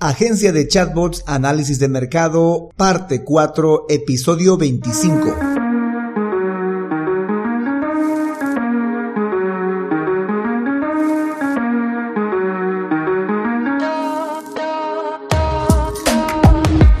Agencia 0.00 0.52
de 0.52 0.68
Chatbots 0.68 1.24
Análisis 1.26 1.80
de 1.80 1.88
Mercado, 1.88 2.70
parte 2.76 3.24
4, 3.24 3.86
episodio 3.88 4.56
25. 4.56 5.34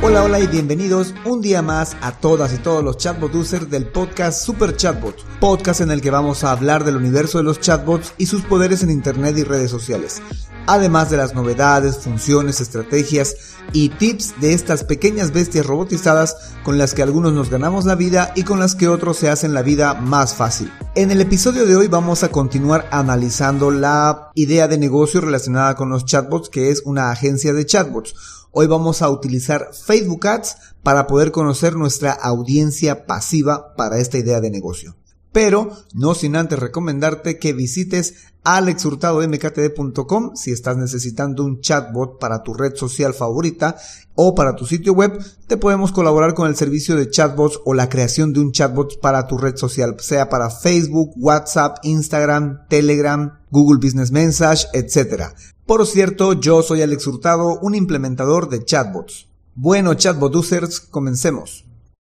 Hola, 0.02 0.24
hola 0.24 0.40
y 0.40 0.48
bienvenidos 0.48 1.14
un 1.24 1.40
día 1.40 1.62
más 1.62 1.96
a 2.00 2.10
todas 2.10 2.52
y 2.52 2.56
todos 2.56 2.82
los 2.82 2.96
chatbot 2.96 3.32
users 3.32 3.70
del 3.70 3.86
podcast 3.86 4.44
Super 4.44 4.74
Chatbot, 4.74 5.22
podcast 5.38 5.82
en 5.82 5.92
el 5.92 6.00
que 6.00 6.10
vamos 6.10 6.42
a 6.42 6.50
hablar 6.50 6.82
del 6.82 6.96
universo 6.96 7.38
de 7.38 7.44
los 7.44 7.60
chatbots 7.60 8.14
y 8.18 8.26
sus 8.26 8.42
poderes 8.42 8.82
en 8.82 8.90
Internet 8.90 9.38
y 9.38 9.44
redes 9.44 9.70
sociales, 9.70 10.20
además 10.68 11.10
de 11.10 11.16
las 11.16 11.34
novedades, 11.34 11.98
funciones, 11.98 12.60
estrategias 12.60 13.34
y 13.72 13.88
tips 13.88 14.40
de 14.40 14.52
estas 14.52 14.84
pequeñas 14.84 15.32
bestias 15.32 15.66
robotizadas 15.66 16.36
con 16.62 16.78
las 16.78 16.94
que 16.94 17.02
algunos 17.02 17.32
nos 17.32 17.50
ganamos 17.50 17.86
la 17.86 17.96
vida 17.96 18.32
y 18.36 18.44
con 18.44 18.60
las 18.60 18.76
que 18.76 18.86
otros 18.86 19.16
se 19.16 19.30
hacen 19.30 19.54
la 19.54 19.62
vida 19.62 19.94
más 19.94 20.34
fácil. 20.34 20.70
En 20.94 21.10
el 21.10 21.20
episodio 21.20 21.66
de 21.66 21.74
hoy 21.74 21.88
vamos 21.88 22.22
a 22.22 22.30
continuar 22.30 22.86
analizando 22.92 23.70
la 23.70 24.30
idea 24.34 24.68
de 24.68 24.78
negocio 24.78 25.20
relacionada 25.20 25.74
con 25.74 25.88
los 25.88 26.04
chatbots 26.04 26.50
que 26.50 26.70
es 26.70 26.82
una 26.84 27.10
agencia 27.10 27.52
de 27.52 27.66
chatbots 27.66 28.14
Hoy 28.50 28.66
vamos 28.66 29.02
a 29.02 29.10
utilizar 29.10 29.70
Facebook 29.72 30.26
Ads 30.26 30.56
para 30.82 31.06
poder 31.06 31.32
conocer 31.32 31.76
nuestra 31.76 32.12
audiencia 32.12 33.04
pasiva 33.06 33.74
para 33.76 33.98
esta 33.98 34.16
idea 34.16 34.40
de 34.40 34.50
negocio. 34.50 34.96
Pero 35.38 35.70
no 35.94 36.16
sin 36.16 36.34
antes 36.34 36.58
recomendarte 36.58 37.38
que 37.38 37.52
visites 37.52 38.32
alexhurtadomktd.com 38.42 40.34
si 40.34 40.50
estás 40.50 40.76
necesitando 40.76 41.44
un 41.44 41.60
chatbot 41.60 42.18
para 42.18 42.42
tu 42.42 42.54
red 42.54 42.74
social 42.74 43.14
favorita 43.14 43.76
o 44.16 44.34
para 44.34 44.56
tu 44.56 44.66
sitio 44.66 44.94
web, 44.94 45.16
te 45.46 45.56
podemos 45.56 45.92
colaborar 45.92 46.34
con 46.34 46.48
el 46.48 46.56
servicio 46.56 46.96
de 46.96 47.08
chatbots 47.08 47.60
o 47.64 47.72
la 47.72 47.88
creación 47.88 48.32
de 48.32 48.40
un 48.40 48.50
chatbot 48.50 48.98
para 49.00 49.28
tu 49.28 49.38
red 49.38 49.54
social, 49.54 49.94
sea 50.00 50.28
para 50.28 50.50
Facebook, 50.50 51.12
WhatsApp, 51.14 51.76
Instagram, 51.84 52.66
Telegram, 52.68 53.38
Google 53.52 53.78
Business 53.80 54.10
Message, 54.10 54.66
etc. 54.72 55.34
Por 55.66 55.86
cierto, 55.86 56.32
yo 56.32 56.64
soy 56.64 56.82
Alex 56.82 57.06
Hurtado, 57.06 57.60
un 57.62 57.76
implementador 57.76 58.48
de 58.48 58.64
chatbots. 58.64 59.28
Bueno, 59.54 59.94
chatbot 59.94 60.34
users, 60.34 60.80
comencemos. 60.80 61.64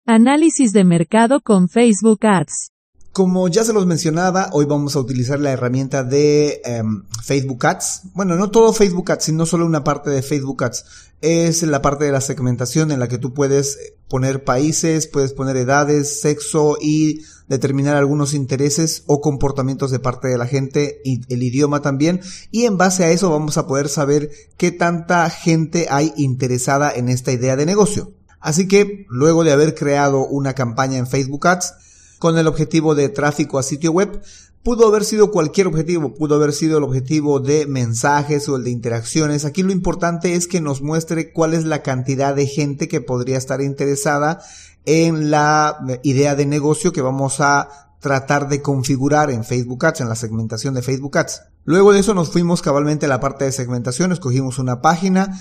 Análisis 0.07 0.73
de 0.73 0.85
mercado 0.85 1.43
con 1.43 1.69
Facebook 1.69 2.25
Ads. 2.25 2.71
Como 3.19 3.49
ya 3.49 3.65
se 3.65 3.73
los 3.73 3.85
mencionaba, 3.85 4.49
hoy 4.53 4.65
vamos 4.65 4.95
a 4.95 5.01
utilizar 5.01 5.41
la 5.41 5.51
herramienta 5.51 6.05
de 6.05 6.63
em, 6.65 7.03
Facebook 7.21 7.67
Ads. 7.67 8.03
Bueno, 8.15 8.37
no 8.37 8.53
todo 8.53 8.73
Facebook 8.73 9.11
Ads, 9.11 9.25
sino 9.25 9.45
solo 9.45 9.67
una 9.67 9.83
parte 9.83 10.09
de 10.09 10.23
Facebook 10.23 10.63
Ads. 10.63 10.85
Es 11.21 11.65
la 11.65 11.83
parte 11.83 12.05
de 12.05 12.13
la 12.13 12.21
segmentación 12.21 12.93
en 12.93 13.01
la 13.01 13.09
que 13.09 13.19
tú 13.19 13.35
puedes 13.35 13.77
poner 14.07 14.45
países, 14.45 15.09
puedes 15.09 15.33
poner 15.33 15.57
edades, 15.57 16.21
sexo 16.21 16.79
y 16.81 17.25
determinar 17.49 17.97
algunos 17.97 18.35
intereses 18.35 19.03
o 19.07 19.21
comportamientos 19.21 19.91
de 19.91 19.99
parte 19.99 20.29
de 20.29 20.39
la 20.39 20.47
gente 20.47 21.01
y 21.05 21.21
el 21.29 21.43
idioma 21.43 21.83
también. 21.83 22.21
Y 22.53 22.67
en 22.67 22.79
base 22.79 23.03
a 23.03 23.11
eso 23.11 23.33
vamos 23.33 23.59
a 23.59 23.67
poder 23.67 23.89
saber 23.89 24.31
qué 24.57 24.71
tanta 24.71 25.29
gente 25.29 25.89
hay 25.91 26.13
interesada 26.17 26.93
en 26.93 27.09
esta 27.09 27.33
idea 27.33 27.57
de 27.57 27.67
negocio. 27.67 28.13
Así 28.39 28.69
que 28.69 29.07
luego 29.09 29.43
de 29.43 29.51
haber 29.51 29.75
creado 29.75 30.25
una 30.25 30.55
campaña 30.55 30.99
en 30.99 31.09
Facebook 31.09 31.49
Ads, 31.49 31.75
con 32.19 32.39
el 32.39 32.47
objetivo 32.47 32.95
de 32.95 33.09
tráfico 33.09 33.59
a 33.59 33.63
sitio 33.63 33.93
web. 33.93 34.21
Pudo 34.63 34.89
haber 34.89 35.05
sido 35.05 35.31
cualquier 35.31 35.67
objetivo, 35.67 36.15
pudo 36.15 36.35
haber 36.35 36.53
sido 36.53 36.79
el 36.79 36.85
objetivo 36.85 37.41
de 37.41 37.67
mensajes 37.67 38.49
o 38.49 38.57
el 38.57 38.65
de 38.65 38.71
interacciones. 38.71 39.45
Aquí 39.45 39.63
lo 39.63 39.73
importante 39.73 40.35
es 40.35 40.47
que 40.47 40.61
nos 40.61 40.83
muestre 40.83 41.33
cuál 41.33 41.55
es 41.55 41.65
la 41.65 41.83
cantidad 41.83 42.35
de 42.35 42.47
gente 42.47 42.89
que 42.89 43.01
podría 43.01 43.39
estar 43.39 43.61
interesada 43.63 44.41
en 44.85 45.31
la 45.31 45.79
idea 46.03 46.35
de 46.35 46.47
negocio 46.47 46.93
que 46.93 47.03
vamos 47.03 47.41
a 47.41 47.69
tratar 48.01 48.49
de 48.49 48.63
configurar 48.63 49.31
en 49.31 49.45
Facebook 49.45 49.85
Ads, 49.85 50.01
en 50.01 50.09
la 50.09 50.15
segmentación 50.15 50.75
de 50.75 50.83
Facebook 50.83 51.17
Ads. 51.19 51.43
Luego 51.65 51.93
de 51.93 52.01
eso 52.01 52.15
nos 52.15 52.31
fuimos 52.31 52.63
cabalmente 52.63 53.07
a 53.07 53.09
la 53.09 53.21
parte 53.21 53.45
de 53.45 53.53
segmentación, 53.53 54.13
escogimos 54.13 54.59
una 54.59 54.81
página, 54.81 55.39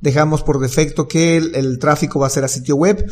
dejamos 0.00 0.42
por 0.42 0.60
defecto 0.60 1.08
que 1.08 1.36
el, 1.36 1.54
el, 1.54 1.78
tráfico 1.78 2.20
va 2.20 2.28
a 2.28 2.30
ser 2.30 2.44
a 2.44 2.48
sitio 2.48 2.76
web, 2.76 3.10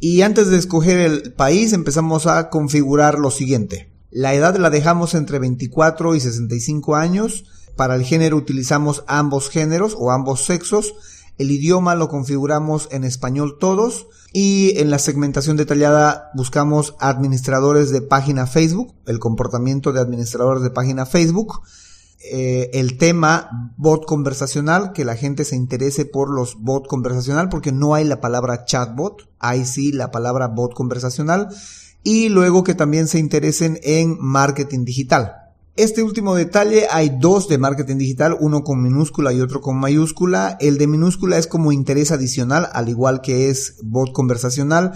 y 0.00 0.22
antes 0.22 0.48
de 0.48 0.58
escoger 0.58 0.98
el 0.98 1.32
país 1.32 1.72
empezamos 1.72 2.26
a 2.26 2.50
configurar 2.50 3.18
lo 3.18 3.30
siguiente. 3.30 3.90
La 4.10 4.34
edad 4.34 4.56
la 4.56 4.70
dejamos 4.70 5.14
entre 5.14 5.38
24 5.38 6.14
y 6.14 6.20
65 6.20 6.94
años. 6.94 7.44
Para 7.74 7.96
el 7.96 8.04
género 8.04 8.36
utilizamos 8.36 9.02
ambos 9.08 9.50
géneros 9.50 9.96
o 9.98 10.12
ambos 10.12 10.44
sexos. 10.44 10.94
El 11.36 11.50
idioma 11.50 11.96
lo 11.96 12.08
configuramos 12.08 12.88
en 12.92 13.02
español 13.02 13.56
todos. 13.58 14.06
Y 14.32 14.78
en 14.78 14.90
la 14.90 14.98
segmentación 14.98 15.56
detallada 15.56 16.30
buscamos 16.34 16.94
administradores 17.00 17.90
de 17.90 18.02
página 18.02 18.46
Facebook, 18.46 18.94
el 19.06 19.18
comportamiento 19.18 19.92
de 19.92 20.00
administradores 20.00 20.62
de 20.62 20.70
página 20.70 21.06
Facebook. 21.06 21.62
Eh, 22.26 22.70
el 22.72 22.96
tema 22.96 23.74
bot 23.76 24.06
conversacional, 24.06 24.92
que 24.92 25.04
la 25.04 25.14
gente 25.14 25.44
se 25.44 25.56
interese 25.56 26.06
por 26.06 26.30
los 26.30 26.56
bot 26.58 26.86
conversacional, 26.86 27.50
porque 27.50 27.70
no 27.70 27.94
hay 27.94 28.04
la 28.04 28.22
palabra 28.22 28.64
chatbot, 28.64 29.28
hay 29.38 29.66
sí 29.66 29.92
la 29.92 30.10
palabra 30.10 30.48
bot 30.48 30.72
conversacional, 30.72 31.48
y 32.02 32.30
luego 32.30 32.64
que 32.64 32.74
también 32.74 33.08
se 33.08 33.18
interesen 33.18 33.78
en 33.82 34.16
marketing 34.20 34.84
digital. 34.84 35.34
Este 35.76 36.02
último 36.02 36.34
detalle, 36.34 36.86
hay 36.90 37.18
dos 37.18 37.48
de 37.48 37.58
marketing 37.58 37.96
digital, 37.96 38.36
uno 38.38 38.62
con 38.62 38.80
minúscula 38.80 39.32
y 39.32 39.40
otro 39.40 39.60
con 39.60 39.76
mayúscula. 39.76 40.56
El 40.60 40.78
de 40.78 40.86
minúscula 40.86 41.36
es 41.36 41.48
como 41.48 41.72
interés 41.72 42.12
adicional, 42.12 42.68
al 42.72 42.88
igual 42.88 43.20
que 43.20 43.50
es 43.50 43.78
bot 43.82 44.12
conversacional. 44.12 44.92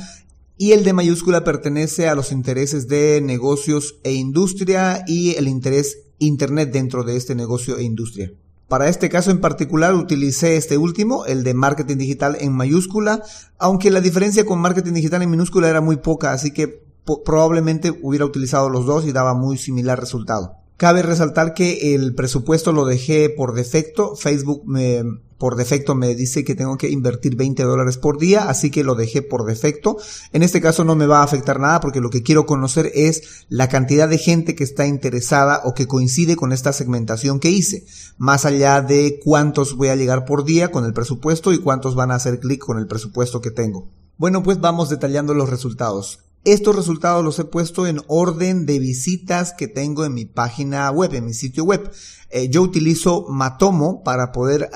Y 0.60 0.72
el 0.72 0.82
de 0.82 0.92
mayúscula 0.92 1.44
pertenece 1.44 2.08
a 2.08 2.16
los 2.16 2.32
intereses 2.32 2.88
de 2.88 3.20
negocios 3.22 4.00
e 4.02 4.12
industria 4.12 5.04
y 5.06 5.36
el 5.36 5.46
interés 5.46 5.98
Internet 6.18 6.72
dentro 6.72 7.04
de 7.04 7.16
este 7.16 7.36
negocio 7.36 7.78
e 7.78 7.84
industria. 7.84 8.32
Para 8.66 8.88
este 8.88 9.08
caso 9.08 9.30
en 9.30 9.40
particular 9.40 9.94
utilicé 9.94 10.56
este 10.56 10.76
último, 10.76 11.24
el 11.26 11.44
de 11.44 11.54
marketing 11.54 11.96
digital 11.96 12.36
en 12.40 12.52
mayúscula, 12.52 13.22
aunque 13.56 13.92
la 13.92 14.00
diferencia 14.00 14.44
con 14.44 14.60
marketing 14.60 14.94
digital 14.94 15.22
en 15.22 15.30
minúscula 15.30 15.68
era 15.68 15.80
muy 15.80 15.96
poca, 15.98 16.32
así 16.32 16.50
que 16.50 16.82
probablemente 17.24 17.96
hubiera 18.02 18.26
utilizado 18.26 18.68
los 18.68 18.84
dos 18.84 19.06
y 19.06 19.12
daba 19.12 19.34
muy 19.34 19.56
similar 19.56 19.98
resultado. 19.98 20.56
Cabe 20.76 21.02
resaltar 21.02 21.54
que 21.54 21.94
el 21.94 22.14
presupuesto 22.14 22.72
lo 22.72 22.84
dejé 22.84 23.30
por 23.30 23.54
defecto. 23.54 24.16
Facebook 24.16 24.62
me, 24.66 25.02
por 25.38 25.54
defecto 25.54 25.94
me 25.94 26.14
dice 26.14 26.44
que 26.44 26.56
tengo 26.56 26.76
que 26.76 26.90
invertir 26.90 27.36
20 27.36 27.62
dólares 27.62 27.96
por 27.96 28.18
día, 28.18 28.50
así 28.50 28.70
que 28.70 28.82
lo 28.82 28.96
dejé 28.96 29.22
por 29.22 29.44
defecto. 29.44 29.96
En 30.32 30.42
este 30.42 30.60
caso 30.60 30.84
no 30.84 30.96
me 30.96 31.06
va 31.06 31.20
a 31.20 31.24
afectar 31.24 31.60
nada 31.60 31.80
porque 31.80 32.00
lo 32.00 32.10
que 32.10 32.24
quiero 32.24 32.44
conocer 32.44 32.90
es 32.94 33.46
la 33.48 33.68
cantidad 33.68 34.08
de 34.08 34.18
gente 34.18 34.56
que 34.56 34.64
está 34.64 34.86
interesada 34.86 35.62
o 35.64 35.74
que 35.74 35.86
coincide 35.86 36.34
con 36.34 36.52
esta 36.52 36.72
segmentación 36.72 37.38
que 37.38 37.50
hice. 37.50 37.86
Más 38.18 38.44
allá 38.44 38.82
de 38.82 39.20
cuántos 39.24 39.76
voy 39.76 39.88
a 39.88 39.96
llegar 39.96 40.24
por 40.24 40.44
día 40.44 40.72
con 40.72 40.84
el 40.84 40.92
presupuesto 40.92 41.52
y 41.52 41.58
cuántos 41.58 41.94
van 41.94 42.10
a 42.10 42.16
hacer 42.16 42.40
clic 42.40 42.60
con 42.60 42.78
el 42.78 42.88
presupuesto 42.88 43.40
que 43.40 43.52
tengo. 43.52 43.88
Bueno, 44.16 44.42
pues 44.42 44.60
vamos 44.60 44.88
detallando 44.88 45.34
los 45.34 45.48
resultados. 45.48 46.18
Estos 46.44 46.76
resultados 46.76 47.24
los 47.24 47.38
he 47.38 47.44
puesto 47.44 47.86
en 47.86 48.00
orden 48.06 48.64
de 48.64 48.78
visitas 48.78 49.52
que 49.52 49.68
tengo 49.68 50.04
en 50.04 50.14
mi 50.14 50.24
página 50.24 50.90
web, 50.90 51.12
en 51.14 51.26
mi 51.26 51.34
sitio 51.34 51.64
web. 51.64 51.90
Eh, 52.30 52.48
yo 52.50 52.62
utilizo 52.62 53.26
Matomo 53.28 54.04
para 54.04 54.32
poder 54.32 54.70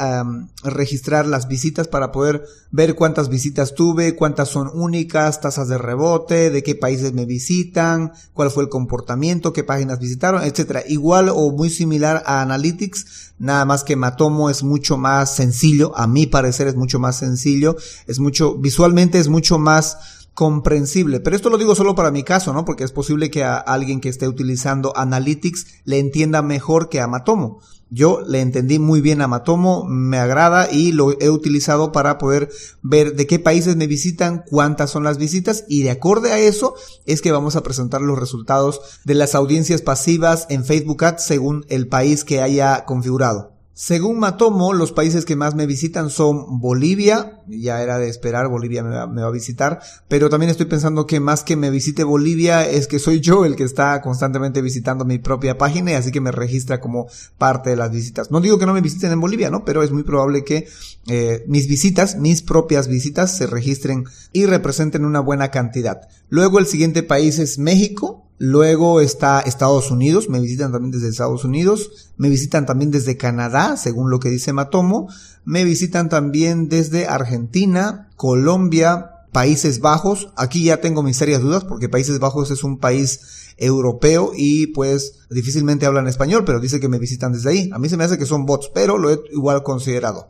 registrar 0.64 1.26
las 1.26 1.48
visitas, 1.48 1.86
para 1.86 2.10
poder 2.10 2.44
ver 2.70 2.94
cuántas 2.94 3.28
visitas 3.28 3.74
tuve, 3.74 4.16
cuántas 4.16 4.48
son 4.48 4.70
únicas, 4.72 5.40
tasas 5.40 5.68
de 5.68 5.76
rebote, 5.76 6.50
de 6.50 6.62
qué 6.62 6.74
países 6.74 7.12
me 7.12 7.26
visitan, 7.26 8.12
cuál 8.32 8.50
fue 8.50 8.64
el 8.64 8.68
comportamiento, 8.70 9.52
qué 9.52 9.64
páginas 9.64 9.98
visitaron, 9.98 10.42
etcétera. 10.42 10.82
Igual 10.88 11.28
o 11.28 11.52
muy 11.52 11.68
similar 11.68 12.22
a 12.26 12.40
Analytics, 12.40 13.34
nada 13.38 13.66
más 13.66 13.84
que 13.84 13.96
Matomo 13.96 14.48
es 14.48 14.62
mucho 14.62 14.96
más 14.96 15.34
sencillo, 15.34 15.96
a 15.96 16.06
mi 16.06 16.26
parecer 16.26 16.68
es 16.68 16.74
mucho 16.74 16.98
más 16.98 17.18
sencillo, 17.18 17.76
es 18.06 18.18
mucho, 18.18 18.56
visualmente 18.56 19.18
es 19.18 19.28
mucho 19.28 19.58
más 19.58 20.21
comprensible. 20.34 21.20
Pero 21.20 21.36
esto 21.36 21.50
lo 21.50 21.58
digo 21.58 21.74
solo 21.74 21.94
para 21.94 22.10
mi 22.10 22.22
caso, 22.22 22.52
¿no? 22.52 22.64
Porque 22.64 22.84
es 22.84 22.92
posible 22.92 23.30
que 23.30 23.44
a 23.44 23.56
alguien 23.56 24.00
que 24.00 24.08
esté 24.08 24.28
utilizando 24.28 24.96
Analytics 24.96 25.66
le 25.84 25.98
entienda 25.98 26.42
mejor 26.42 26.88
que 26.88 27.00
a 27.00 27.06
Matomo. 27.06 27.60
Yo 27.94 28.22
le 28.26 28.40
entendí 28.40 28.78
muy 28.78 29.02
bien 29.02 29.20
a 29.20 29.28
Matomo, 29.28 29.84
me 29.84 30.16
agrada 30.16 30.72
y 30.72 30.92
lo 30.92 31.12
he 31.20 31.28
utilizado 31.28 31.92
para 31.92 32.16
poder 32.16 32.48
ver 32.80 33.16
de 33.16 33.26
qué 33.26 33.38
países 33.38 33.76
me 33.76 33.86
visitan, 33.86 34.44
cuántas 34.48 34.90
son 34.90 35.04
las 35.04 35.18
visitas 35.18 35.66
y 35.68 35.82
de 35.82 35.90
acorde 35.90 36.32
a 36.32 36.38
eso 36.38 36.74
es 37.04 37.20
que 37.20 37.32
vamos 37.32 37.54
a 37.54 37.62
presentar 37.62 38.00
los 38.00 38.18
resultados 38.18 38.80
de 39.04 39.14
las 39.14 39.34
audiencias 39.34 39.82
pasivas 39.82 40.46
en 40.48 40.64
Facebook 40.64 41.04
Ads 41.04 41.22
según 41.22 41.66
el 41.68 41.86
país 41.86 42.24
que 42.24 42.40
haya 42.40 42.86
configurado. 42.86 43.51
Según 43.74 44.18
Matomo, 44.18 44.74
los 44.74 44.92
países 44.92 45.24
que 45.24 45.34
más 45.34 45.54
me 45.54 45.64
visitan 45.64 46.10
son 46.10 46.60
Bolivia, 46.60 47.40
ya 47.48 47.82
era 47.82 47.98
de 47.98 48.10
esperar, 48.10 48.48
Bolivia 48.48 48.84
me 48.84 48.90
va, 48.90 49.26
a 49.26 49.30
visitar, 49.30 49.80
pero 50.08 50.28
también 50.28 50.50
estoy 50.50 50.66
pensando 50.66 51.06
que 51.06 51.20
más 51.20 51.42
que 51.42 51.56
me 51.56 51.70
visite 51.70 52.04
Bolivia 52.04 52.68
es 52.68 52.86
que 52.86 52.98
soy 52.98 53.20
yo 53.20 53.46
el 53.46 53.56
que 53.56 53.64
está 53.64 54.02
constantemente 54.02 54.60
visitando 54.60 55.06
mi 55.06 55.18
propia 55.18 55.56
página 55.56 55.92
y 55.92 55.94
así 55.94 56.12
que 56.12 56.20
me 56.20 56.32
registra 56.32 56.80
como 56.80 57.06
parte 57.38 57.70
de 57.70 57.76
las 57.76 57.90
visitas. 57.90 58.30
No 58.30 58.42
digo 58.42 58.58
que 58.58 58.66
no 58.66 58.74
me 58.74 58.82
visiten 58.82 59.10
en 59.10 59.20
Bolivia, 59.20 59.50
¿no? 59.50 59.64
Pero 59.64 59.82
es 59.82 59.90
muy 59.90 60.02
probable 60.02 60.44
que 60.44 60.68
eh, 61.06 61.42
mis 61.48 61.66
visitas, 61.66 62.16
mis 62.16 62.42
propias 62.42 62.88
visitas, 62.88 63.34
se 63.34 63.46
registren 63.46 64.04
y 64.32 64.44
representen 64.44 65.06
una 65.06 65.20
buena 65.20 65.50
cantidad. 65.50 66.08
Luego 66.28 66.58
el 66.58 66.66
siguiente 66.66 67.02
país 67.02 67.38
es 67.38 67.58
México, 67.58 68.21
Luego 68.38 69.00
está 69.00 69.40
Estados 69.40 69.90
Unidos, 69.90 70.28
me 70.28 70.40
visitan 70.40 70.72
también 70.72 70.90
desde 70.90 71.08
Estados 71.08 71.44
Unidos, 71.44 72.12
me 72.16 72.28
visitan 72.28 72.66
también 72.66 72.90
desde 72.90 73.16
Canadá, 73.16 73.76
según 73.76 74.10
lo 74.10 74.18
que 74.18 74.30
dice 74.30 74.52
Matomo, 74.52 75.08
me 75.44 75.64
visitan 75.64 76.08
también 76.08 76.68
desde 76.68 77.06
Argentina, 77.06 78.10
Colombia, 78.16 79.10
Países 79.32 79.80
Bajos, 79.80 80.30
aquí 80.36 80.64
ya 80.64 80.80
tengo 80.80 81.02
mis 81.02 81.16
serias 81.16 81.40
dudas 81.40 81.64
porque 81.64 81.88
Países 81.88 82.18
Bajos 82.18 82.50
es 82.50 82.64
un 82.64 82.78
país 82.78 83.20
europeo 83.56 84.32
y 84.36 84.68
pues 84.68 85.20
difícilmente 85.30 85.86
hablan 85.86 86.08
español, 86.08 86.44
pero 86.44 86.60
dice 86.60 86.80
que 86.80 86.88
me 86.88 86.98
visitan 86.98 87.32
desde 87.32 87.50
ahí. 87.50 87.70
A 87.72 87.78
mí 87.78 87.88
se 87.88 87.96
me 87.96 88.04
hace 88.04 88.18
que 88.18 88.26
son 88.26 88.44
bots, 88.44 88.70
pero 88.74 88.98
lo 88.98 89.10
he 89.10 89.20
igual 89.32 89.62
considerado. 89.62 90.28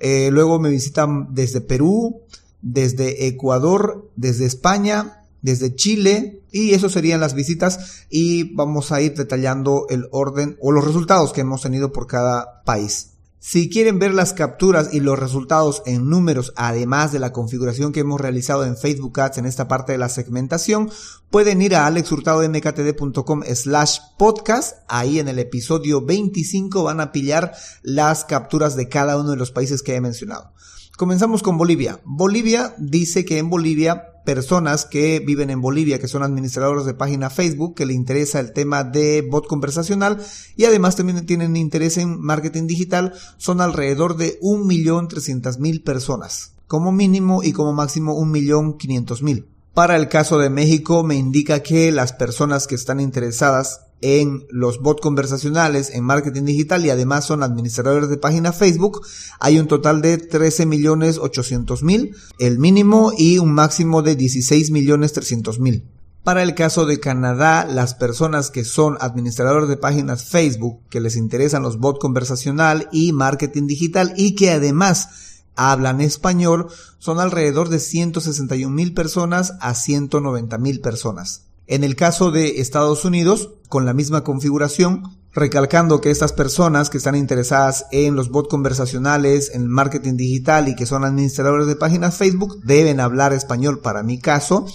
Eh, 0.00 0.30
luego 0.30 0.58
me 0.58 0.70
visitan 0.70 1.34
desde 1.34 1.60
Perú, 1.60 2.20
desde 2.62 3.26
Ecuador, 3.26 4.10
desde 4.16 4.44
España, 4.44 5.23
desde 5.44 5.74
Chile 5.74 6.40
y 6.50 6.72
eso 6.72 6.88
serían 6.88 7.20
las 7.20 7.34
visitas 7.34 8.06
y 8.08 8.54
vamos 8.54 8.92
a 8.92 9.02
ir 9.02 9.14
detallando 9.14 9.84
el 9.90 10.08
orden 10.10 10.56
o 10.58 10.72
los 10.72 10.86
resultados 10.86 11.34
que 11.34 11.42
hemos 11.42 11.60
tenido 11.60 11.92
por 11.92 12.06
cada 12.06 12.62
país. 12.62 13.10
Si 13.40 13.68
quieren 13.68 13.98
ver 13.98 14.14
las 14.14 14.32
capturas 14.32 14.94
y 14.94 15.00
los 15.00 15.18
resultados 15.18 15.82
en 15.84 16.08
números, 16.08 16.54
además 16.56 17.12
de 17.12 17.18
la 17.18 17.34
configuración 17.34 17.92
que 17.92 18.00
hemos 18.00 18.22
realizado 18.22 18.64
en 18.64 18.78
Facebook 18.78 19.20
Ads 19.20 19.36
en 19.36 19.44
esta 19.44 19.68
parte 19.68 19.92
de 19.92 19.98
la 19.98 20.08
segmentación, 20.08 20.90
pueden 21.28 21.60
ir 21.60 21.76
a 21.76 21.84
alexhurtadomktd.com 21.84 23.42
slash 23.54 23.98
podcast. 24.16 24.78
Ahí 24.88 25.18
en 25.18 25.28
el 25.28 25.38
episodio 25.38 26.00
25 26.00 26.84
van 26.84 27.00
a 27.00 27.12
pillar 27.12 27.52
las 27.82 28.24
capturas 28.24 28.76
de 28.76 28.88
cada 28.88 29.18
uno 29.18 29.32
de 29.32 29.36
los 29.36 29.50
países 29.50 29.82
que 29.82 29.94
he 29.94 30.00
mencionado. 30.00 30.54
Comenzamos 30.96 31.42
con 31.42 31.58
Bolivia. 31.58 32.00
Bolivia 32.06 32.74
dice 32.78 33.26
que 33.26 33.36
en 33.36 33.50
Bolivia 33.50 34.13
personas 34.24 34.84
que 34.84 35.20
viven 35.20 35.50
en 35.50 35.60
Bolivia, 35.60 35.98
que 35.98 36.08
son 36.08 36.22
administradores 36.22 36.84
de 36.84 36.94
página 36.94 37.30
Facebook, 37.30 37.74
que 37.74 37.86
le 37.86 37.94
interesa 37.94 38.40
el 38.40 38.52
tema 38.52 38.84
de 38.84 39.22
bot 39.22 39.46
conversacional 39.46 40.18
y 40.56 40.64
además 40.64 40.96
también 40.96 41.24
tienen 41.26 41.56
interés 41.56 41.98
en 41.98 42.20
marketing 42.20 42.66
digital, 42.66 43.12
son 43.36 43.60
alrededor 43.60 44.16
de 44.16 44.38
1.300.000 44.40 45.82
personas, 45.84 46.54
como 46.66 46.92
mínimo 46.92 47.42
y 47.42 47.52
como 47.52 47.72
máximo 47.72 48.18
1.500.000. 48.20 49.46
Para 49.74 49.96
el 49.96 50.08
caso 50.08 50.38
de 50.38 50.50
México 50.50 51.02
me 51.02 51.16
indica 51.16 51.60
que 51.60 51.90
las 51.90 52.12
personas 52.12 52.66
que 52.66 52.76
están 52.76 53.00
interesadas 53.00 53.86
en 54.04 54.46
los 54.50 54.80
bots 54.82 55.00
conversacionales, 55.00 55.88
en 55.88 56.04
marketing 56.04 56.42
digital 56.42 56.84
y 56.84 56.90
además 56.90 57.24
son 57.24 57.42
administradores 57.42 58.10
de 58.10 58.18
página 58.18 58.52
Facebook, 58.52 59.00
hay 59.40 59.58
un 59.58 59.66
total 59.66 60.02
de 60.02 60.18
13 60.18 60.66
millones 60.66 61.16
800 61.16 61.82
mil, 61.82 62.14
el 62.38 62.58
mínimo 62.58 63.12
y 63.16 63.38
un 63.38 63.54
máximo 63.54 64.02
de 64.02 64.14
16 64.14 64.72
millones 64.72 65.14
300 65.14 65.58
mil. 65.58 65.88
Para 66.22 66.42
el 66.42 66.54
caso 66.54 66.84
de 66.84 67.00
Canadá, 67.00 67.64
las 67.64 67.94
personas 67.94 68.50
que 68.50 68.64
son 68.64 68.98
administradores 69.00 69.70
de 69.70 69.78
páginas 69.78 70.24
Facebook, 70.24 70.80
que 70.90 71.00
les 71.00 71.16
interesan 71.16 71.62
los 71.62 71.78
bots 71.78 71.98
conversacional 71.98 72.90
y 72.92 73.14
marketing 73.14 73.66
digital 73.66 74.12
y 74.18 74.34
que 74.34 74.50
además 74.50 75.44
hablan 75.56 76.02
español, 76.02 76.66
son 76.98 77.20
alrededor 77.20 77.70
de 77.70 77.78
161 77.78 78.74
mil 78.74 78.92
personas 78.92 79.54
a 79.60 79.74
190 79.74 80.58
mil 80.58 80.80
personas. 80.82 81.44
En 81.66 81.82
el 81.82 81.96
caso 81.96 82.30
de 82.30 82.60
Estados 82.60 83.04
Unidos, 83.04 83.54
con 83.68 83.86
la 83.86 83.94
misma 83.94 84.22
configuración, 84.22 85.16
recalcando 85.32 86.00
que 86.00 86.10
estas 86.10 86.32
personas 86.32 86.90
que 86.90 86.98
están 86.98 87.16
interesadas 87.16 87.86
en 87.90 88.14
los 88.14 88.28
bots 88.28 88.48
conversacionales, 88.48 89.50
en 89.54 89.66
marketing 89.66 90.16
digital 90.16 90.68
y 90.68 90.76
que 90.76 90.86
son 90.86 91.04
administradores 91.04 91.66
de 91.66 91.76
páginas 91.76 92.16
Facebook, 92.16 92.60
deben 92.64 93.00
hablar 93.00 93.32
español 93.32 93.80
para 93.80 94.02
mi 94.02 94.18
caso, 94.18 94.66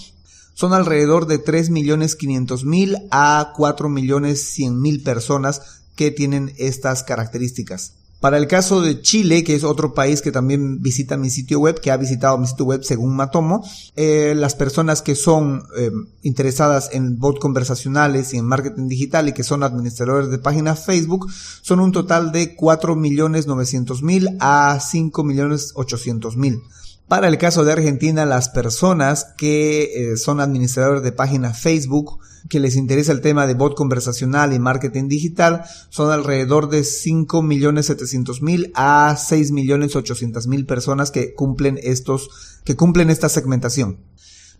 son 0.54 0.74
alrededor 0.74 1.26
de 1.26 1.42
3.500.000 1.42 3.08
a 3.10 3.52
4.100.000 3.56 5.04
personas 5.04 5.62
que 5.94 6.10
tienen 6.10 6.52
estas 6.58 7.04
características. 7.04 7.99
Para 8.20 8.36
el 8.36 8.46
caso 8.46 8.82
de 8.82 9.00
Chile, 9.00 9.42
que 9.44 9.54
es 9.54 9.64
otro 9.64 9.94
país 9.94 10.20
que 10.20 10.30
también 10.30 10.82
visita 10.82 11.16
mi 11.16 11.30
sitio 11.30 11.58
web, 11.58 11.80
que 11.80 11.90
ha 11.90 11.96
visitado 11.96 12.36
mi 12.36 12.46
sitio 12.46 12.66
web 12.66 12.84
según 12.84 13.16
Matomo, 13.16 13.64
eh, 13.96 14.34
las 14.36 14.54
personas 14.54 15.00
que 15.00 15.14
son 15.14 15.62
eh, 15.78 15.90
interesadas 16.22 16.90
en 16.92 17.18
bot 17.18 17.38
conversacionales 17.38 18.34
y 18.34 18.36
en 18.36 18.44
marketing 18.44 18.88
digital 18.88 19.28
y 19.28 19.32
que 19.32 19.42
son 19.42 19.62
administradores 19.62 20.30
de 20.30 20.38
páginas 20.38 20.84
Facebook 20.84 21.30
son 21.62 21.80
un 21.80 21.92
total 21.92 22.30
de 22.30 22.56
4.900.000 22.56 24.36
a 24.38 24.78
5.800.000. 24.78 26.62
Para 27.10 27.26
el 27.26 27.38
caso 27.38 27.64
de 27.64 27.72
Argentina, 27.72 28.24
las 28.24 28.50
personas 28.50 29.34
que 29.36 30.12
eh, 30.12 30.16
son 30.16 30.38
administradores 30.38 31.02
de 31.02 31.10
páginas 31.10 31.58
Facebook 31.60 32.20
que 32.48 32.60
les 32.60 32.76
interesa 32.76 33.10
el 33.10 33.20
tema 33.20 33.48
de 33.48 33.54
bot 33.54 33.74
conversacional 33.74 34.52
y 34.52 34.60
marketing 34.60 35.08
digital 35.08 35.64
son 35.88 36.12
alrededor 36.12 36.68
de 36.68 36.82
5.700.000 36.82 38.70
a 38.76 39.16
6.800.000 39.16 40.66
personas 40.66 41.10
que 41.10 41.34
cumplen 41.34 41.80
estos, 41.82 42.60
que 42.62 42.76
cumplen 42.76 43.10
esta 43.10 43.28
segmentación. 43.28 43.98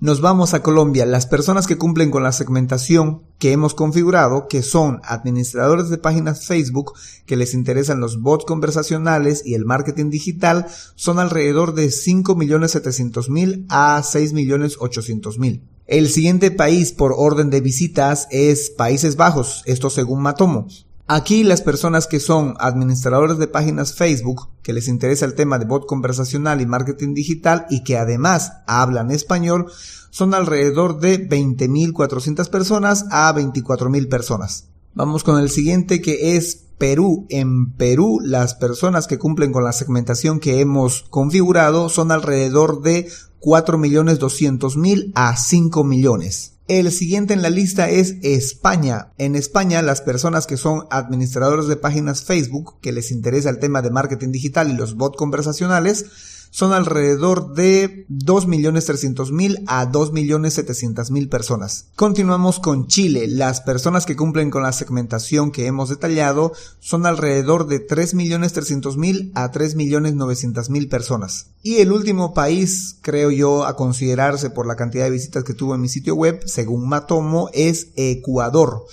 Nos 0.02 0.22
vamos 0.22 0.54
a 0.54 0.62
Colombia. 0.62 1.04
Las 1.04 1.26
personas 1.26 1.66
que 1.66 1.76
cumplen 1.76 2.10
con 2.10 2.22
la 2.22 2.32
segmentación 2.32 3.20
que 3.38 3.52
hemos 3.52 3.74
configurado, 3.74 4.48
que 4.48 4.62
son 4.62 5.02
administradores 5.04 5.90
de 5.90 5.98
páginas 5.98 6.46
Facebook, 6.46 6.94
que 7.26 7.36
les 7.36 7.52
interesan 7.52 8.00
los 8.00 8.18
bots 8.18 8.46
conversacionales 8.46 9.42
y 9.44 9.52
el 9.52 9.66
marketing 9.66 10.08
digital, 10.08 10.68
son 10.94 11.18
alrededor 11.18 11.74
de 11.74 11.88
5.700.000 11.88 13.66
a 13.68 14.00
6.800.000. 14.00 15.60
El 15.86 16.08
siguiente 16.08 16.50
país 16.50 16.92
por 16.92 17.12
orden 17.14 17.50
de 17.50 17.60
visitas 17.60 18.26
es 18.30 18.70
Países 18.70 19.16
Bajos, 19.16 19.62
esto 19.66 19.90
según 19.90 20.22
Matomo. 20.22 20.66
Aquí 21.12 21.42
las 21.42 21.60
personas 21.60 22.06
que 22.06 22.20
son 22.20 22.54
administradores 22.60 23.36
de 23.36 23.48
páginas 23.48 23.94
Facebook, 23.94 24.48
que 24.62 24.72
les 24.72 24.86
interesa 24.86 25.26
el 25.26 25.34
tema 25.34 25.58
de 25.58 25.64
bot 25.64 25.84
conversacional 25.84 26.60
y 26.60 26.66
marketing 26.66 27.14
digital 27.14 27.66
y 27.68 27.82
que 27.82 27.98
además 27.98 28.52
hablan 28.68 29.10
español, 29.10 29.66
son 30.10 30.34
alrededor 30.34 31.00
de 31.00 31.28
20.400 31.28 32.48
personas 32.48 33.06
a 33.10 33.34
24.000 33.34 34.08
personas. 34.08 34.68
Vamos 34.94 35.24
con 35.24 35.40
el 35.40 35.50
siguiente 35.50 36.00
que 36.00 36.36
es 36.36 36.66
Perú. 36.78 37.26
En 37.28 37.72
Perú, 37.72 38.20
las 38.22 38.54
personas 38.54 39.08
que 39.08 39.18
cumplen 39.18 39.50
con 39.50 39.64
la 39.64 39.72
segmentación 39.72 40.38
que 40.38 40.60
hemos 40.60 41.06
configurado 41.10 41.88
son 41.88 42.12
alrededor 42.12 42.82
de 42.82 43.08
4.200.000 43.40 45.10
a 45.16 45.36
5 45.36 45.82
millones. 45.82 46.52
El 46.70 46.92
siguiente 46.92 47.34
en 47.34 47.42
la 47.42 47.50
lista 47.50 47.90
es 47.90 48.14
España. 48.22 49.08
En 49.18 49.34
España, 49.34 49.82
las 49.82 50.02
personas 50.02 50.46
que 50.46 50.56
son 50.56 50.86
administradores 50.92 51.66
de 51.66 51.74
páginas 51.74 52.22
Facebook, 52.22 52.78
que 52.80 52.92
les 52.92 53.10
interesa 53.10 53.50
el 53.50 53.58
tema 53.58 53.82
de 53.82 53.90
marketing 53.90 54.30
digital 54.30 54.70
y 54.70 54.74
los 54.74 54.94
bots 54.94 55.16
conversacionales, 55.16 56.06
son 56.50 56.72
alrededor 56.72 57.54
de 57.54 58.06
2.300.000 58.08 59.64
a 59.66 59.90
2.700.000 59.90 61.28
personas. 61.28 61.86
Continuamos 61.96 62.58
con 62.58 62.86
Chile. 62.86 63.26
Las 63.28 63.60
personas 63.60 64.04
que 64.04 64.16
cumplen 64.16 64.50
con 64.50 64.62
la 64.62 64.72
segmentación 64.72 65.52
que 65.52 65.66
hemos 65.66 65.88
detallado 65.88 66.52
son 66.80 67.06
alrededor 67.06 67.66
de 67.66 67.86
3.300.000 67.86 69.30
a 69.34 69.50
3.900.000 69.50 70.88
personas. 70.88 71.46
Y 71.62 71.76
el 71.76 71.92
último 71.92 72.34
país, 72.34 72.96
creo 73.00 73.30
yo, 73.30 73.64
a 73.64 73.76
considerarse 73.76 74.50
por 74.50 74.66
la 74.66 74.76
cantidad 74.76 75.04
de 75.04 75.10
visitas 75.10 75.44
que 75.44 75.54
tuvo 75.54 75.74
en 75.74 75.80
mi 75.80 75.88
sitio 75.88 76.14
web, 76.14 76.42
según 76.46 76.88
Matomo, 76.88 77.50
es 77.52 77.88
Ecuador. 77.96 78.86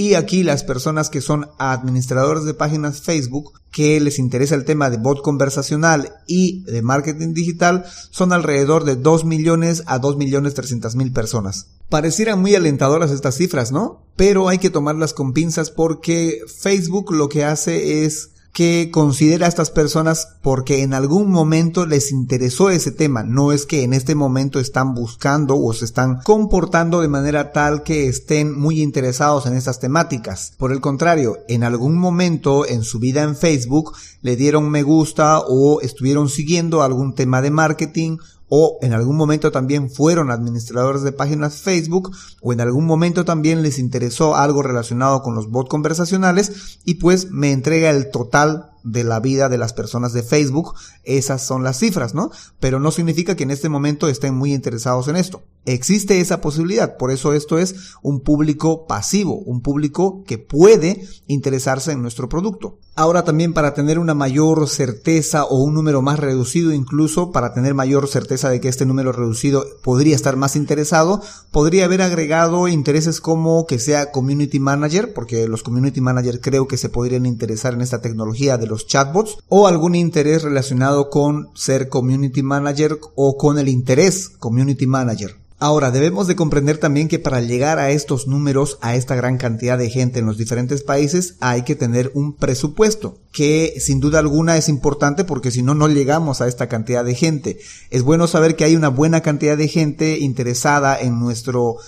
Y 0.00 0.14
aquí 0.14 0.44
las 0.44 0.62
personas 0.62 1.10
que 1.10 1.20
son 1.20 1.48
administradores 1.58 2.44
de 2.44 2.54
páginas 2.54 3.00
Facebook, 3.00 3.54
que 3.72 3.98
les 3.98 4.20
interesa 4.20 4.54
el 4.54 4.64
tema 4.64 4.90
de 4.90 4.96
bot 4.96 5.22
conversacional 5.22 6.12
y 6.28 6.62
de 6.70 6.82
marketing 6.82 7.34
digital, 7.34 7.84
son 8.10 8.32
alrededor 8.32 8.84
de 8.84 8.94
2 8.94 9.24
millones 9.24 9.82
a 9.86 9.98
2 9.98 10.16
millones 10.16 10.54
300 10.54 10.94
mil 10.94 11.12
personas. 11.12 11.66
Parecieran 11.88 12.40
muy 12.40 12.54
alentadoras 12.54 13.10
estas 13.10 13.34
cifras, 13.34 13.72
¿no? 13.72 14.04
Pero 14.14 14.48
hay 14.48 14.58
que 14.58 14.70
tomarlas 14.70 15.14
con 15.14 15.32
pinzas 15.32 15.72
porque 15.72 16.42
Facebook 16.46 17.12
lo 17.12 17.28
que 17.28 17.44
hace 17.44 18.04
es 18.04 18.30
que 18.58 18.90
considera 18.90 19.46
a 19.46 19.48
estas 19.48 19.70
personas 19.70 20.30
porque 20.42 20.82
en 20.82 20.92
algún 20.92 21.30
momento 21.30 21.86
les 21.86 22.10
interesó 22.10 22.70
ese 22.70 22.90
tema. 22.90 23.22
No 23.22 23.52
es 23.52 23.66
que 23.66 23.84
en 23.84 23.92
este 23.94 24.16
momento 24.16 24.58
están 24.58 24.94
buscando 24.94 25.56
o 25.56 25.72
se 25.72 25.84
están 25.84 26.22
comportando 26.24 27.00
de 27.00 27.06
manera 27.06 27.52
tal 27.52 27.84
que 27.84 28.08
estén 28.08 28.58
muy 28.58 28.82
interesados 28.82 29.46
en 29.46 29.54
estas 29.54 29.78
temáticas. 29.78 30.54
Por 30.58 30.72
el 30.72 30.80
contrario, 30.80 31.38
en 31.46 31.62
algún 31.62 31.96
momento 31.98 32.66
en 32.66 32.82
su 32.82 32.98
vida 32.98 33.22
en 33.22 33.36
Facebook 33.36 33.92
le 34.22 34.34
dieron 34.34 34.68
me 34.68 34.82
gusta 34.82 35.38
o 35.38 35.80
estuvieron 35.80 36.28
siguiendo 36.28 36.82
algún 36.82 37.14
tema 37.14 37.40
de 37.40 37.52
marketing 37.52 38.16
o 38.48 38.78
en 38.82 38.92
algún 38.92 39.16
momento 39.16 39.50
también 39.52 39.90
fueron 39.90 40.30
administradores 40.30 41.02
de 41.02 41.12
páginas 41.12 41.56
Facebook 41.56 42.12
o 42.40 42.52
en 42.52 42.60
algún 42.60 42.86
momento 42.86 43.24
también 43.24 43.62
les 43.62 43.78
interesó 43.78 44.36
algo 44.36 44.62
relacionado 44.62 45.22
con 45.22 45.34
los 45.34 45.50
bots 45.50 45.68
conversacionales 45.68 46.78
y 46.84 46.94
pues 46.94 47.30
me 47.30 47.52
entrega 47.52 47.90
el 47.90 48.10
total 48.10 48.70
de 48.90 49.04
la 49.04 49.20
vida 49.20 49.48
de 49.48 49.58
las 49.58 49.72
personas 49.72 50.12
de 50.12 50.22
Facebook. 50.22 50.74
Esas 51.04 51.46
son 51.46 51.62
las 51.64 51.78
cifras, 51.78 52.14
¿no? 52.14 52.30
Pero 52.60 52.80
no 52.80 52.90
significa 52.90 53.36
que 53.36 53.44
en 53.44 53.50
este 53.50 53.68
momento 53.68 54.08
estén 54.08 54.34
muy 54.34 54.54
interesados 54.54 55.08
en 55.08 55.16
esto. 55.16 55.42
Existe 55.64 56.20
esa 56.20 56.40
posibilidad, 56.40 56.96
por 56.96 57.10
eso 57.10 57.34
esto 57.34 57.58
es 57.58 57.92
un 58.00 58.20
público 58.20 58.86
pasivo, 58.86 59.34
un 59.34 59.60
público 59.60 60.24
que 60.26 60.38
puede 60.38 61.06
interesarse 61.26 61.92
en 61.92 62.00
nuestro 62.00 62.28
producto. 62.28 62.78
Ahora 62.94 63.22
también 63.22 63.52
para 63.52 63.74
tener 63.74 63.98
una 63.98 64.14
mayor 64.14 64.66
certeza 64.68 65.44
o 65.44 65.62
un 65.62 65.74
número 65.74 66.00
más 66.00 66.18
reducido 66.18 66.72
incluso, 66.72 67.32
para 67.32 67.52
tener 67.52 67.74
mayor 67.74 68.08
certeza 68.08 68.48
de 68.48 68.60
que 68.60 68.68
este 68.68 68.86
número 68.86 69.12
reducido 69.12 69.64
podría 69.82 70.16
estar 70.16 70.36
más 70.36 70.56
interesado, 70.56 71.22
podría 71.52 71.84
haber 71.84 72.02
agregado 72.02 72.66
intereses 72.66 73.20
como 73.20 73.66
que 73.66 73.78
sea 73.78 74.10
community 74.10 74.58
manager, 74.58 75.12
porque 75.12 75.46
los 75.48 75.62
community 75.62 76.00
manager 76.00 76.40
creo 76.40 76.66
que 76.66 76.78
se 76.78 76.88
podrían 76.88 77.26
interesar 77.26 77.74
en 77.74 77.82
esta 77.82 78.00
tecnología 78.00 78.56
de 78.56 78.66
chatbots, 78.86 79.38
o 79.48 79.66
algún 79.66 79.94
interés 79.94 80.42
relacionado 80.42 81.10
con 81.10 81.48
ser 81.54 81.88
community 81.88 82.42
manager 82.42 82.98
o 83.14 83.36
con 83.36 83.58
el 83.58 83.68
interés 83.68 84.28
community 84.28 84.86
manager. 84.86 85.36
Ahora, 85.60 85.90
debemos 85.90 86.28
de 86.28 86.36
comprender 86.36 86.78
también 86.78 87.08
que 87.08 87.18
para 87.18 87.40
llegar 87.40 87.80
a 87.80 87.90
estos 87.90 88.28
números, 88.28 88.78
a 88.80 88.94
esta 88.94 89.16
gran 89.16 89.38
cantidad 89.38 89.76
de 89.76 89.90
gente 89.90 90.20
en 90.20 90.26
los 90.26 90.38
diferentes 90.38 90.84
países, 90.84 91.34
hay 91.40 91.62
que 91.62 91.74
tener 91.74 92.12
un 92.14 92.32
presupuesto, 92.32 93.18
que 93.32 93.74
sin 93.80 93.98
duda 93.98 94.20
alguna 94.20 94.56
es 94.56 94.68
importante 94.68 95.24
porque 95.24 95.50
si 95.50 95.62
no, 95.62 95.74
no 95.74 95.88
llegamos 95.88 96.40
a 96.40 96.46
esta 96.46 96.68
cantidad 96.68 97.04
de 97.04 97.16
gente. 97.16 97.58
Es 97.90 98.04
bueno 98.04 98.28
saber 98.28 98.54
que 98.54 98.62
hay 98.62 98.76
una 98.76 98.88
buena 98.88 99.20
cantidad 99.20 99.56
de 99.56 99.66
gente 99.66 100.20
interesada 100.20 100.96
en 101.00 101.18
nuestro, 101.18 101.78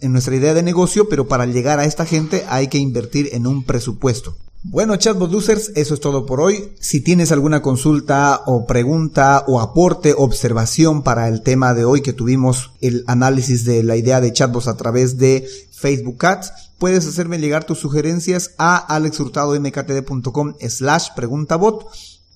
en 0.00 0.12
nuestra 0.12 0.34
idea 0.34 0.54
de 0.54 0.62
negocio, 0.62 1.10
pero 1.10 1.28
para 1.28 1.44
llegar 1.44 1.80
a 1.80 1.84
esta 1.84 2.06
gente 2.06 2.46
hay 2.48 2.68
que 2.68 2.78
invertir 2.78 3.28
en 3.32 3.46
un 3.46 3.62
presupuesto. 3.62 4.36
Bueno, 4.64 4.96
chatbot 4.96 5.32
users, 5.32 5.70
eso 5.76 5.94
es 5.94 6.00
todo 6.00 6.26
por 6.26 6.40
hoy. 6.40 6.72
Si 6.80 7.00
tienes 7.00 7.30
alguna 7.30 7.62
consulta 7.62 8.42
o 8.44 8.66
pregunta 8.66 9.44
o 9.46 9.60
aporte, 9.60 10.14
observación 10.16 11.02
para 11.02 11.28
el 11.28 11.42
tema 11.42 11.74
de 11.74 11.84
hoy 11.84 12.02
que 12.02 12.12
tuvimos 12.12 12.72
el 12.80 13.04
análisis 13.06 13.64
de 13.64 13.84
la 13.84 13.96
idea 13.96 14.20
de 14.20 14.32
chatbots 14.32 14.66
a 14.66 14.76
través 14.76 15.16
de 15.16 15.48
Facebook 15.70 16.26
Ads, 16.26 16.52
puedes 16.78 17.06
hacerme 17.06 17.38
llegar 17.38 17.64
tus 17.64 17.78
sugerencias 17.78 18.50
a 18.58 18.76
alexhurtadomktd.com 18.76 20.54
slash 20.68 21.10
preguntabot 21.14 21.86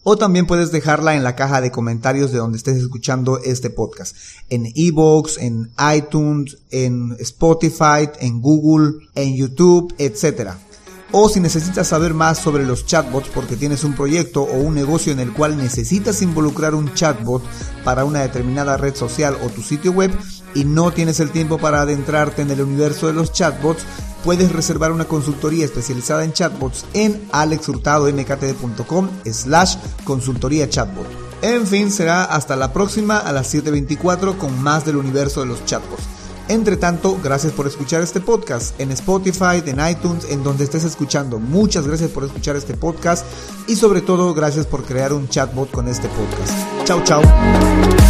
o 0.05 0.17
también 0.17 0.47
puedes 0.47 0.71
dejarla 0.71 1.17
en 1.17 1.25
la 1.25 1.35
caja 1.35 1.61
de 1.61 1.73
comentarios 1.73 2.31
de 2.31 2.38
donde 2.38 2.59
estés 2.59 2.76
escuchando 2.76 3.41
este 3.43 3.69
podcast. 3.69 4.17
En 4.49 4.67
Evox, 4.76 5.38
en 5.38 5.71
iTunes, 5.97 6.59
en 6.71 7.17
Spotify, 7.19 8.09
en 8.21 8.41
Google, 8.41 8.95
en 9.17 9.37
YouTube, 9.37 9.93
etcétera. 9.99 10.59
O 11.14 11.28
si 11.28 11.40
necesitas 11.40 11.88
saber 11.88 12.14
más 12.14 12.38
sobre 12.38 12.64
los 12.64 12.87
chatbots 12.87 13.28
porque 13.35 13.57
tienes 13.57 13.85
un 13.85 13.95
proyecto 13.95 14.42
o 14.42 14.54
un 14.54 14.75
negocio 14.75 15.12
en 15.12 15.21
el 15.21 15.33
cual 15.33 15.59
necesitas 15.59 16.23
involucrar 16.23 16.75
un 16.75 16.95
chatbot 16.95 17.42
para 17.85 18.07
una 18.07 18.21
determinada 18.21 18.78
red 18.78 18.95
social 18.95 19.37
o 19.45 19.50
tu 19.50 19.62
sitio 19.62 19.92
web 19.92 20.11
y 20.54 20.64
no 20.64 20.90
tienes 20.90 21.21
el 21.21 21.31
tiempo 21.31 21.59
para 21.59 21.83
adentrarte 21.83 22.42
en 22.42 22.50
el 22.50 22.62
universo 22.62 23.07
de 23.07 23.12
los 23.12 23.33
chatbots, 23.33 23.83
puedes 24.25 24.52
reservar 24.52 24.90
una 24.90 25.04
consultoría 25.04 25.66
especializada 25.66 26.25
en 26.25 26.33
chatbots 26.33 26.87
en 26.95 27.28
alexhurtadomktd.com 27.33 29.09
slash 29.31 29.76
consultoría 30.04 30.69
chatbot. 30.69 31.07
En 31.42 31.66
fin, 31.66 31.90
será 31.90 32.25
hasta 32.25 32.57
la 32.57 32.73
próxima 32.73 33.19
a 33.19 33.33
las 33.33 33.52
7.24 33.52 34.38
con 34.38 34.62
más 34.62 34.87
del 34.87 34.97
universo 34.97 35.40
de 35.40 35.47
los 35.47 35.64
chatbots. 35.64 36.22
Entre 36.49 36.77
tanto, 36.77 37.19
gracias 37.23 37.53
por 37.53 37.67
escuchar 37.67 38.03
este 38.03 38.21
podcast 38.21 38.79
en 38.81 38.91
Spotify, 38.93 39.63
en 39.65 39.79
iTunes, 39.89 40.27
en 40.29 40.43
donde 40.43 40.65
estés 40.65 40.85
escuchando. 40.85 41.39
Muchas 41.39 41.87
gracias 41.87 42.11
por 42.11 42.25
escuchar 42.25 42.57
este 42.57 42.75
podcast 42.75 43.25
y 43.69 43.77
sobre 43.77 44.01
todo 44.01 44.35
gracias 44.35 44.67
por 44.67 44.85
crear 44.85 45.13
un 45.13 45.29
chatbot 45.29 45.71
con 45.71 45.89
este 45.89 46.09
podcast. 46.09 46.53
Chao, 46.85 47.03
chao. 47.05 48.01